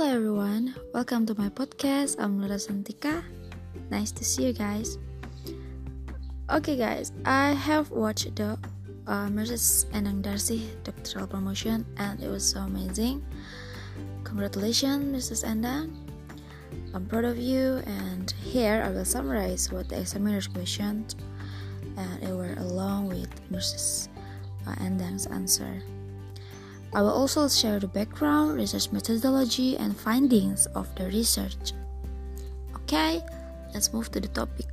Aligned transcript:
Hello 0.00 0.16
everyone, 0.16 0.74
welcome 0.94 1.26
to 1.26 1.36
my 1.36 1.50
podcast. 1.50 2.16
I'm 2.18 2.40
Laura 2.40 2.56
Santika. 2.56 3.20
Nice 3.90 4.10
to 4.12 4.24
see 4.24 4.46
you 4.46 4.54
guys. 4.54 4.96
Okay, 6.48 6.74
guys, 6.74 7.12
I 7.26 7.52
have 7.52 7.90
watched 7.90 8.34
the 8.34 8.56
uh, 9.04 9.28
Mrs. 9.28 9.92
Endang 9.92 10.24
Darsih 10.24 10.64
doctoral 10.88 11.26
promotion 11.26 11.84
and 11.98 12.16
it 12.24 12.32
was 12.32 12.48
so 12.48 12.60
amazing. 12.64 13.20
Congratulations, 14.24 15.04
Mrs. 15.04 15.44
Endang. 15.44 15.92
I'm 16.96 17.04
proud 17.04 17.28
of 17.28 17.36
you, 17.36 17.84
and 17.84 18.32
here 18.40 18.80
I 18.80 18.88
will 18.88 19.04
summarize 19.04 19.68
what 19.68 19.92
the 19.92 20.00
examiner's 20.00 20.48
questions 20.48 21.12
and 22.00 22.24
it 22.24 22.32
were 22.32 22.56
along 22.56 23.12
with 23.12 23.28
Mrs. 23.52 24.08
Uh, 24.64 24.72
Endang's 24.80 25.26
answer. 25.26 25.84
I 26.92 27.02
will 27.02 27.14
also 27.14 27.46
share 27.46 27.78
the 27.78 27.86
background, 27.86 28.58
research 28.58 28.90
methodology, 28.90 29.76
and 29.78 29.96
findings 29.96 30.66
of 30.74 30.92
the 30.96 31.06
research. 31.06 31.72
Okay, 32.82 33.22
let's 33.72 33.92
move 33.92 34.10
to 34.10 34.20
the 34.20 34.26
topic. 34.26 34.66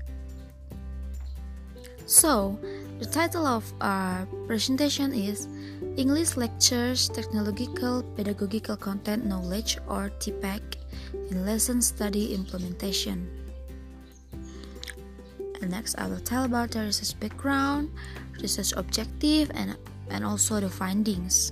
So, 2.08 2.58
the 2.98 3.06
title 3.06 3.46
of 3.46 3.62
our 3.82 4.26
presentation 4.48 5.14
is 5.14 5.48
English 5.98 6.38
Lectures 6.38 7.10
Technological 7.10 8.02
Pedagogical 8.16 8.78
Content 8.78 9.26
Knowledge 9.26 9.78
or 9.88 10.10
TPACK 10.18 10.82
in 11.30 11.46
Lesson 11.46 11.82
Study 11.82 12.34
Implementation. 12.34 13.30
And 15.62 15.70
next, 15.70 16.00
I 16.00 16.08
will 16.08 16.22
tell 16.22 16.46
about 16.46 16.72
the 16.72 16.82
research 16.82 17.20
background, 17.20 17.94
research 18.42 18.74
objective, 18.74 19.52
and, 19.54 19.78
and 20.10 20.26
also 20.26 20.60
the 20.60 20.70
findings 20.70 21.52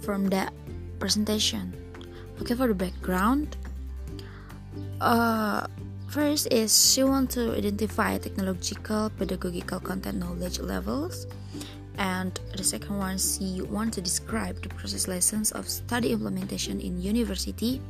from 0.00 0.28
the 0.28 0.50
presentation. 0.98 1.72
Okay, 2.40 2.54
for 2.54 2.68
the 2.68 2.74
background, 2.74 3.56
uh, 5.00 5.66
first 6.08 6.48
is 6.50 6.72
she 6.72 7.04
want 7.04 7.30
to 7.30 7.56
identify 7.56 8.16
technological 8.18 9.10
pedagogical 9.18 9.80
content 9.80 10.18
knowledge 10.18 10.58
levels, 10.58 11.26
and 11.98 12.40
the 12.56 12.64
second 12.64 12.96
one 12.96 13.18
she 13.18 13.60
want 13.62 13.92
to 13.94 14.00
describe 14.00 14.62
the 14.62 14.68
process 14.70 15.06
lessons 15.06 15.52
of 15.52 15.68
study 15.68 16.12
implementation 16.12 16.80
in 16.80 17.00
university, 17.00 17.80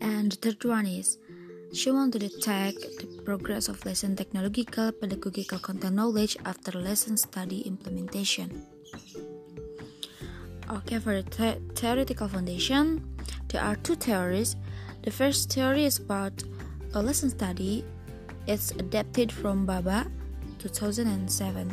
and 0.00 0.32
the 0.32 0.36
third 0.36 0.64
one 0.64 0.86
is 0.86 1.18
she 1.72 1.90
want 1.90 2.12
to 2.12 2.18
detect 2.18 2.78
the 3.00 3.22
progress 3.24 3.68
of 3.68 3.84
lesson 3.86 4.14
technological 4.14 4.92
pedagogical 4.92 5.58
content 5.58 5.96
knowledge 5.96 6.36
after 6.44 6.78
lesson 6.78 7.16
study 7.16 7.62
implementation. 7.62 8.71
Okay, 10.70 10.98
for 10.98 11.20
the 11.22 11.28
the 11.30 11.58
theoretical 11.74 12.28
foundation, 12.28 13.02
there 13.48 13.62
are 13.62 13.76
two 13.76 13.94
theories. 13.94 14.56
The 15.02 15.10
first 15.10 15.52
theory 15.52 15.84
is 15.84 15.98
about 15.98 16.42
a 16.94 17.02
lesson 17.02 17.30
study. 17.30 17.84
It's 18.46 18.70
adapted 18.72 19.32
from 19.32 19.66
Baba 19.66 20.06
2007. 20.58 21.66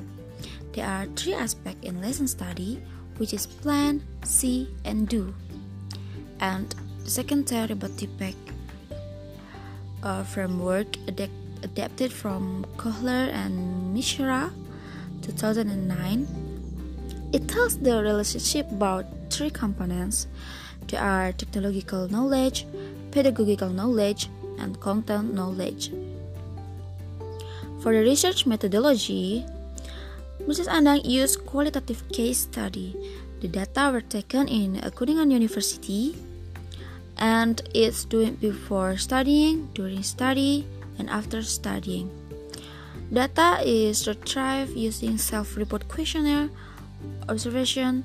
There 0.74 0.86
are 0.86 1.06
three 1.16 1.34
aspects 1.34 1.88
in 1.88 2.02
lesson 2.02 2.28
study, 2.28 2.82
which 3.18 3.34
is 3.34 3.46
plan, 3.46 4.02
see, 4.24 4.68
and 4.86 5.08
do. 5.08 5.34
And 6.40 6.74
the 7.04 7.10
second 7.10 7.48
theory 7.48 7.72
about 7.74 7.92
TPACK 7.92 8.36
uh, 10.04 10.24
framework 10.24 10.88
adapt 11.08 11.34
adapted 11.62 12.12
from 12.14 12.66
Koehler 12.78 13.28
and 13.36 13.94
Mishra 13.94 14.50
2009 15.22 16.49
it 17.32 17.48
tells 17.48 17.78
the 17.78 18.02
relationship 18.02 18.70
about 18.72 19.06
three 19.30 19.50
components. 19.50 20.28
They 20.88 20.98
are 20.98 21.32
technological 21.32 22.10
knowledge, 22.10 22.66
pedagogical 23.12 23.70
knowledge, 23.70 24.30
and 24.58 24.80
content 24.80 25.34
knowledge. 25.34 25.92
For 27.82 27.94
the 27.94 28.02
research 28.02 28.46
methodology, 28.46 29.46
Mrs. 30.44 30.68
Endang 30.68 31.06
used 31.06 31.46
qualitative 31.46 32.04
case 32.10 32.40
study. 32.40 32.96
The 33.40 33.48
data 33.48 33.90
were 33.94 34.02
taken 34.02 34.48
in 34.48 34.82
Kuningan 34.98 35.32
University 35.32 36.16
and 37.20 37.62
it's 37.76 38.06
doing 38.06 38.36
before 38.36 38.98
studying, 38.98 39.70
during 39.74 40.04
study, 40.04 40.66
and 40.98 41.10
after 41.10 41.44
studying. 41.44 42.10
Data 43.12 43.60
is 43.64 44.08
retrieved 44.08 44.76
using 44.76 45.18
self-report 45.18 45.88
questionnaire 45.88 46.50
observation, 47.28 48.04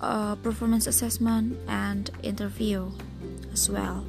uh, 0.00 0.34
performance 0.36 0.86
assessment, 0.86 1.58
and 1.68 2.10
interview 2.22 2.90
as 3.52 3.68
well. 3.68 4.04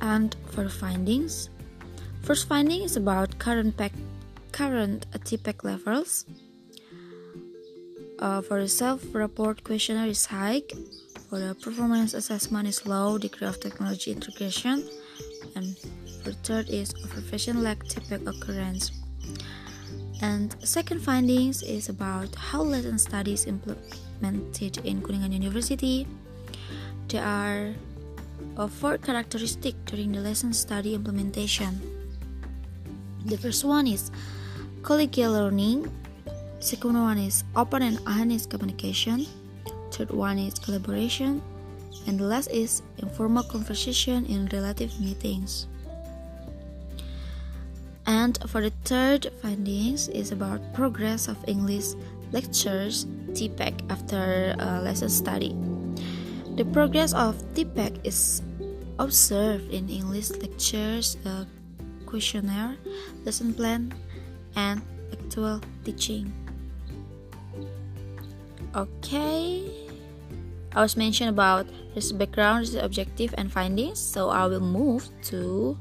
And 0.00 0.36
for 0.50 0.62
the 0.64 0.70
findings, 0.70 1.50
first 2.22 2.48
finding 2.48 2.82
is 2.82 2.96
about 2.96 3.38
current 3.38 3.76
pack, 3.76 3.92
current 4.52 5.06
TPACK 5.12 5.64
levels. 5.64 6.24
Uh, 8.18 8.40
for 8.40 8.62
the 8.62 8.68
self-report 8.68 9.64
questionnaire 9.64 10.06
is 10.06 10.26
high. 10.26 10.62
For 11.28 11.38
the 11.40 11.54
performance 11.54 12.14
assessment 12.14 12.68
is 12.68 12.86
low 12.86 13.18
degree 13.18 13.48
of 13.48 13.58
technology 13.60 14.12
integration, 14.12 14.88
and 15.56 15.76
for 16.22 16.32
third 16.32 16.70
is 16.70 16.94
observation 17.04 17.62
lack 17.62 17.82
TPACK 17.84 18.26
occurrence. 18.28 18.92
And 20.22 20.56
second 20.64 21.00
findings 21.00 21.62
is 21.62 21.88
about 21.88 22.34
how 22.34 22.62
lesson 22.62 22.98
studies 22.98 23.44
implemented 23.44 24.78
in 24.84 25.02
Kuningan 25.02 25.32
University. 25.32 26.06
There 27.08 27.22
are 27.22 27.74
uh, 28.56 28.66
four 28.66 28.96
characteristics 28.98 29.76
during 29.84 30.12
the 30.12 30.20
lesson 30.20 30.52
study 30.52 30.94
implementation. 30.94 31.80
The 33.26 33.36
first 33.36 33.64
one 33.64 33.86
is 33.86 34.10
collegial 34.82 35.32
learning. 35.32 35.92
Second 36.60 36.96
one 36.96 37.18
is 37.18 37.44
open 37.54 37.82
and 37.82 38.00
honest 38.06 38.48
communication. 38.48 39.26
Third 39.92 40.10
one 40.10 40.38
is 40.38 40.54
collaboration. 40.58 41.42
And 42.06 42.18
the 42.18 42.24
last 42.24 42.48
is 42.48 42.82
informal 42.98 43.42
conversation 43.44 44.24
in 44.26 44.48
relative 44.48 44.98
meetings. 45.00 45.66
And 48.06 48.38
for 48.46 48.62
the 48.62 48.70
third 48.86 49.26
findings 49.42 50.08
is 50.08 50.30
about 50.30 50.62
progress 50.72 51.26
of 51.26 51.36
English 51.46 51.98
lectures 52.30 53.06
TPACK 53.34 53.90
after 53.90 54.54
a 54.58 54.80
lesson 54.80 55.10
study. 55.10 55.54
The 56.56 56.64
progress 56.64 57.12
of 57.12 57.36
TPACK 57.54 58.06
is 58.06 58.42
observed 58.98 59.70
in 59.74 59.90
English 59.90 60.30
lectures, 60.38 61.18
questionnaire, 62.06 62.76
lesson 63.24 63.52
plan, 63.52 63.92
and 64.54 64.80
actual 65.12 65.60
teaching. 65.84 66.32
Okay, 68.74 69.66
I 70.72 70.80
was 70.80 70.96
mentioned 70.96 71.30
about 71.30 71.66
this 71.94 72.12
background, 72.12 72.72
objective, 72.76 73.34
and 73.36 73.50
findings, 73.50 73.98
so 73.98 74.28
I 74.28 74.46
will 74.46 74.60
move 74.60 75.08
to 75.32 75.76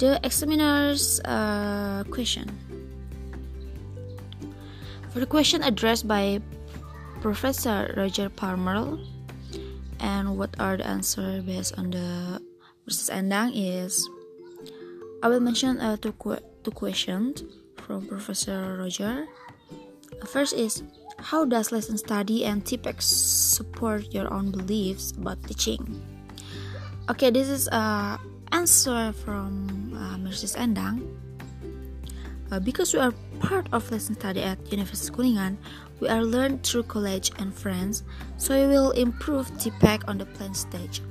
the 0.00 0.18
examiner's 0.24 1.20
uh, 1.28 2.02
question. 2.10 2.48
For 5.12 5.20
the 5.20 5.28
question 5.28 5.62
addressed 5.62 6.08
by 6.08 6.40
Professor 7.20 7.92
Roger 7.96 8.32
Palmer, 8.32 8.96
and 10.00 10.38
what 10.40 10.56
are 10.58 10.80
the 10.80 10.86
answer 10.86 11.44
based 11.44 11.76
on 11.76 11.92
the 11.92 12.40
Mrs. 12.88 13.12
Endang 13.12 13.52
is 13.52 14.08
I 15.22 15.28
will 15.28 15.40
mention 15.44 15.78
uh, 15.78 16.00
two, 16.00 16.12
qu- 16.16 16.40
two 16.64 16.70
questions 16.72 17.44
from 17.76 18.08
Professor 18.08 18.80
Roger. 18.80 19.28
First 20.24 20.56
is 20.56 20.82
how 21.20 21.44
does 21.44 21.72
lesson 21.72 21.98
study 21.98 22.46
and 22.46 22.64
TPACK 22.64 23.02
support 23.02 24.14
your 24.14 24.32
own 24.32 24.50
beliefs 24.50 25.12
about 25.12 25.44
teaching? 25.44 26.00
Okay, 27.10 27.28
this 27.28 27.48
is 27.48 27.68
a 27.68 28.18
answer 28.52 29.12
from 29.12 29.69
Mrs. 30.30 30.56
Endang. 30.56 31.02
Uh, 32.50 32.58
because 32.58 32.94
we 32.94 33.00
are 33.00 33.14
part 33.38 33.66
of 33.72 33.90
lesson 33.90 34.14
study 34.14 34.42
at 34.42 34.58
University 34.70 35.10
Kuningan, 35.10 35.58
we 35.98 36.08
are 36.08 36.24
learned 36.24 36.62
through 36.62 36.84
college 36.84 37.30
and 37.38 37.54
friends, 37.54 38.02
so 38.38 38.54
we 38.54 38.66
will 38.66 38.90
improve 38.92 39.50
TPACK 39.58 40.08
on 40.08 40.18
the 40.18 40.26
plan 40.26 40.54
stage. 40.54 41.02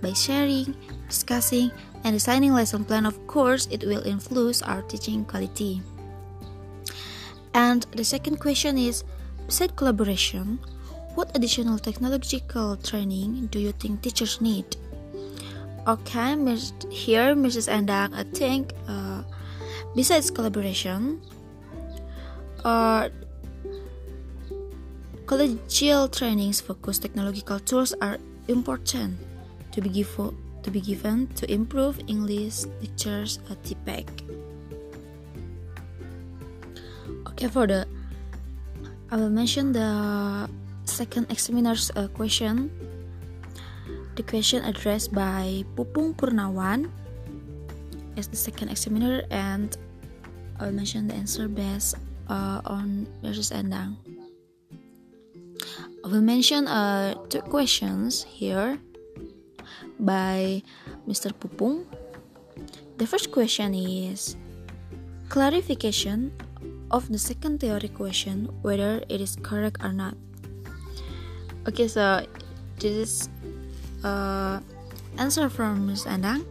By 0.00 0.12
sharing, 0.12 0.74
discussing, 1.08 1.70
and 2.04 2.16
designing 2.16 2.52
lesson 2.52 2.84
plan, 2.84 3.06
of 3.06 3.14
course, 3.26 3.68
it 3.70 3.84
will 3.84 4.02
influence 4.02 4.60
our 4.62 4.82
teaching 4.82 5.24
quality. 5.24 5.80
And 7.54 7.86
the 7.92 8.04
second 8.04 8.40
question 8.40 8.76
is, 8.76 9.04
besides 9.46 9.72
collaboration, 9.76 10.58
what 11.14 11.30
additional 11.36 11.78
technological 11.78 12.76
training 12.76 13.46
do 13.52 13.60
you 13.60 13.72
think 13.72 14.02
teachers 14.02 14.40
need? 14.40 14.76
Okay, 15.82 16.38
here 16.94 17.34
Mrs. 17.34 17.66
Endang, 17.66 18.14
I 18.14 18.22
think 18.22 18.70
uh, 18.86 19.26
besides 19.96 20.30
collaboration, 20.30 21.18
uh, 22.62 23.10
collegial 25.26 26.06
trainings 26.06 26.60
focus 26.60 27.02
technological 27.02 27.58
tools 27.58 27.94
are 27.98 28.18
important 28.46 29.18
to 29.72 29.80
be, 29.82 29.90
give, 29.90 30.14
to 30.62 30.70
be 30.70 30.80
given 30.80 31.26
to 31.34 31.50
improve 31.50 31.98
English 32.06 32.62
lectures 32.78 33.40
at 33.50 33.58
TPACK. 33.66 34.06
Okay, 37.26 37.48
for 37.48 37.66
the 37.66 37.88
I 39.10 39.16
will 39.16 39.34
mention 39.34 39.72
the 39.74 40.48
second 40.84 41.26
examiner's 41.28 41.90
uh, 41.96 42.06
question. 42.14 42.70
The 44.14 44.22
question 44.22 44.64
addressed 44.64 45.12
by 45.12 45.64
Pupung 45.72 46.12
Purnawarman 46.12 46.92
as 48.16 48.28
the 48.28 48.36
second 48.36 48.68
examiner, 48.68 49.24
and 49.30 49.72
I 50.60 50.68
will 50.68 50.76
mention 50.76 51.08
the 51.08 51.14
answer 51.14 51.48
based 51.48 51.96
uh, 52.28 52.60
on 52.68 53.08
Mrs. 53.24 53.56
Endang. 53.56 53.96
I 56.04 56.08
will 56.08 56.20
mention 56.20 56.68
uh, 56.68 57.14
two 57.32 57.40
questions 57.40 58.24
here 58.28 58.76
by 59.96 60.62
Mr. 61.08 61.32
Pupung. 61.32 61.88
The 62.98 63.06
first 63.06 63.32
question 63.32 63.72
is 63.72 64.36
clarification 65.32 66.36
of 66.92 67.08
the 67.08 67.18
second 67.18 67.64
theory 67.64 67.88
question 67.88 68.52
whether 68.60 69.00
it 69.08 69.24
is 69.24 69.40
correct 69.40 69.80
or 69.80 69.96
not. 69.96 70.14
Okay, 71.64 71.88
so 71.88 72.26
this 72.76 72.92
is 72.92 73.12
uh, 74.04 74.60
answer 75.18 75.48
from 75.48 75.86
Ms. 75.86 76.04
Endang. 76.04 76.44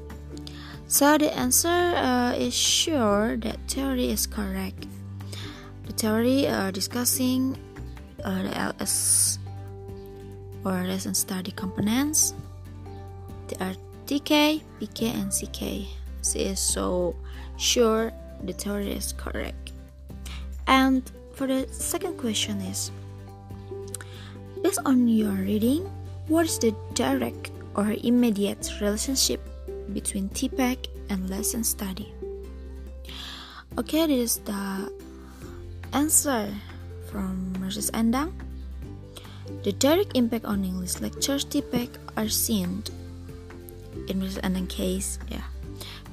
So 0.88 1.18
the 1.18 1.32
answer 1.32 1.96
uh, 1.96 2.34
is 2.36 2.54
sure 2.54 3.38
that 3.38 3.60
theory 3.68 4.12
is 4.12 4.28
correct. 4.28 4.88
The 5.88 5.94
theory 5.94 6.48
uh, 6.48 6.72
discussing 6.72 7.58
uh, 8.24 8.44
the 8.44 8.58
LS 8.58 9.40
or 10.66 10.84
lesson 10.84 11.14
study 11.14 11.52
components. 11.52 12.34
They 13.48 13.58
are 13.66 13.76
TK, 14.06 14.62
PK, 14.80 15.00
and 15.16 15.32
CK. 15.32 15.88
She 16.24 16.40
is 16.40 16.60
so 16.60 17.16
sure 17.58 18.12
the 18.44 18.54
theory 18.54 18.92
is 18.92 19.14
correct. 19.14 19.72
And 20.68 21.10
for 21.34 21.48
the 21.48 21.68
second 21.72 22.18
question 22.18 22.62
is 22.62 22.92
based 24.62 24.80
on 24.86 25.08
your 25.08 25.34
reading, 25.34 25.90
what 26.28 26.46
is 26.46 26.60
the 26.60 26.76
direct 26.94 27.52
or 27.76 27.96
immediate 28.04 28.70
relationship 28.82 29.42
between 29.94 30.30
TPACK 30.30 30.88
and 31.10 31.30
lesson 31.30 31.64
study? 31.64 32.14
Okay, 33.78 34.06
this 34.08 34.38
is 34.38 34.44
the 34.44 34.92
answer 35.94 36.50
from 37.10 37.54
Mrs. 37.60 37.92
Endang. 37.92 38.32
The 39.64 39.72
direct 39.74 40.16
impact 40.16 40.46
on 40.46 40.64
English 40.64 41.00
lectures 41.00 41.46
TPACK 41.46 41.90
are 42.18 42.30
seen 42.30 42.84
in 44.08 44.22
Mrs. 44.22 44.42
Endang 44.42 44.70
case, 44.70 45.20
yeah, 45.30 45.44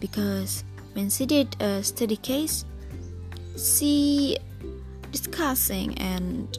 because 0.00 0.64
when 0.94 1.10
she 1.10 1.26
did 1.26 1.54
a 1.60 1.82
study 1.82 2.16
case, 2.16 2.64
she 3.56 4.36
discussing 5.10 5.96
and 5.98 6.58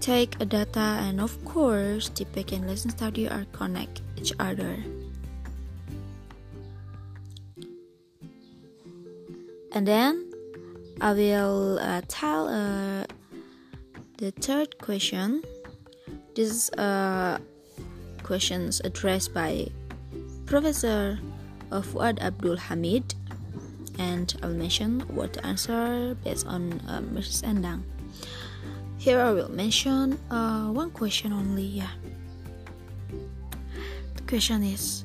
take 0.00 0.40
a 0.40 0.44
data 0.44 1.00
and 1.04 1.20
of 1.20 1.32
course 1.44 2.10
TPACK 2.10 2.52
and 2.52 2.66
lesson 2.66 2.90
study 2.90 3.28
are 3.28 3.46
connect 3.52 4.02
each 4.16 4.32
other. 4.38 4.76
And 9.72 9.86
then 9.88 10.30
I 11.00 11.12
will 11.12 11.78
uh, 11.80 12.02
tell 12.06 12.46
uh, 12.46 13.04
the 14.18 14.30
third 14.30 14.78
question. 14.78 15.42
This 16.36 16.50
is 16.50 16.70
uh, 16.78 17.38
questions 18.22 18.80
addressed 18.84 19.34
by 19.34 19.66
Professor 20.46 21.18
Fuad 21.70 22.20
Abdul 22.20 22.56
Hamid, 22.56 23.14
and 23.98 24.34
I'll 24.42 24.54
mention 24.54 25.00
what 25.10 25.32
to 25.34 25.46
answer 25.46 26.14
based 26.22 26.46
on 26.46 26.80
uh, 26.86 27.02
Mrs. 27.02 27.42
Endang. 27.42 27.82
Here 29.04 29.20
I 29.20 29.36
will 29.36 29.52
mention 29.52 30.16
uh, 30.32 30.72
one 30.72 30.88
question 30.88 31.36
only. 31.36 31.84
Yeah. 31.84 31.92
The 34.16 34.24
question 34.24 34.64
is: 34.64 35.04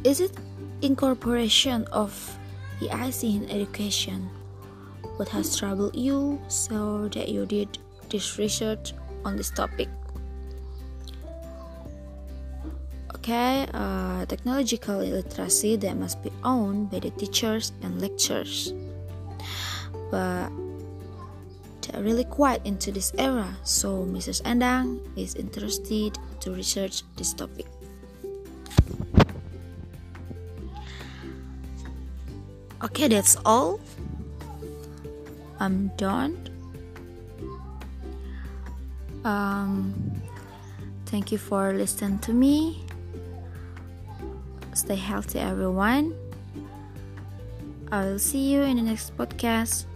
Is 0.00 0.24
it 0.24 0.32
incorporation 0.80 1.84
of 1.92 2.16
EIC 2.80 3.44
in 3.44 3.44
education? 3.52 4.32
What 5.20 5.28
has 5.28 5.60
troubled 5.60 5.92
you 5.92 6.40
so 6.48 7.12
that 7.12 7.28
you 7.28 7.44
did 7.44 7.68
this 8.08 8.40
research 8.40 8.96
on 9.28 9.36
this 9.36 9.52
topic? 9.52 9.92
Okay, 13.12 13.68
uh, 13.76 14.24
technological 14.24 15.04
literacy 15.04 15.76
that 15.84 16.00
must 16.00 16.24
be 16.24 16.32
owned 16.48 16.88
by 16.88 17.04
the 17.04 17.12
teachers 17.20 17.76
and 17.84 18.00
lecturers. 18.00 18.72
But 20.08 20.48
really 21.96 22.24
quite 22.24 22.64
into 22.66 22.92
this 22.92 23.12
era, 23.18 23.56
so 23.64 24.04
Mrs. 24.04 24.42
Endang 24.42 25.00
is 25.16 25.34
interested 25.34 26.18
to 26.40 26.52
research 26.52 27.02
this 27.16 27.32
topic. 27.32 27.66
Okay, 32.84 33.08
that's 33.08 33.36
all. 33.44 33.80
I'm 35.58 35.88
done. 35.96 36.38
Um, 39.24 39.94
thank 41.06 41.32
you 41.32 41.38
for 41.38 41.72
listening 41.72 42.18
to 42.20 42.32
me. 42.32 42.84
Stay 44.74 44.94
healthy, 44.94 45.40
everyone. 45.40 46.14
I 47.90 48.04
will 48.04 48.18
see 48.18 48.52
you 48.52 48.62
in 48.62 48.76
the 48.76 48.82
next 48.82 49.16
podcast. 49.16 49.86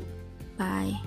Bye. 0.58 0.98